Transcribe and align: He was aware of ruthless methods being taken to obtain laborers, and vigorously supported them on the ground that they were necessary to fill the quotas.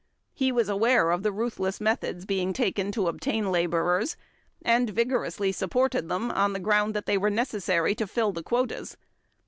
He 0.33 0.51
was 0.51 0.67
aware 0.67 1.11
of 1.11 1.23
ruthless 1.23 1.79
methods 1.79 2.25
being 2.25 2.53
taken 2.53 2.91
to 2.93 3.07
obtain 3.07 3.51
laborers, 3.51 4.17
and 4.65 4.89
vigorously 4.89 5.51
supported 5.51 6.09
them 6.09 6.31
on 6.31 6.53
the 6.53 6.59
ground 6.59 6.95
that 6.95 7.05
they 7.05 7.19
were 7.19 7.29
necessary 7.29 7.93
to 7.93 8.07
fill 8.07 8.31
the 8.31 8.41
quotas. 8.41 8.97